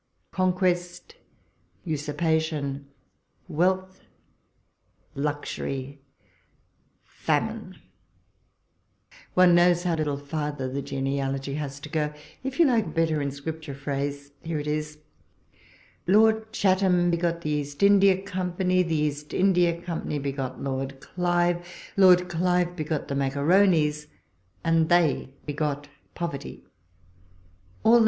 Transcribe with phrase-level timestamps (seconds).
[0.41, 1.15] "Conquest,
[1.85, 2.85] usur)iation,
[3.47, 4.01] wealth,
[5.13, 5.99] luxury,
[7.03, 7.75] famine—
[9.35, 12.11] one knows how little farther the genealogy has to go.
[12.43, 14.97] If you like it better in Scripture phrase, here it is:
[16.07, 21.63] Lord Chatham begot the East India Company; the East India Company begot Lord Clive;
[21.95, 24.07] Lord Clive ))egot the Maccaronis,
[24.63, 26.65] and they begot poverty;
[27.83, 27.99] all the WaLPOLe's letters.